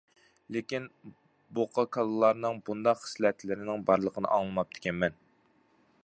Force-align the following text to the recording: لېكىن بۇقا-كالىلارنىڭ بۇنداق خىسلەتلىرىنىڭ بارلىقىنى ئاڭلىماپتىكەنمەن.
لېكىن 0.55 0.85
بۇقا-كالىلارنىڭ 1.57 2.57
بۇنداق 2.69 3.01
خىسلەتلىرىنىڭ 3.03 3.85
بارلىقىنى 3.91 4.31
ئاڭلىماپتىكەنمەن. 4.37 5.19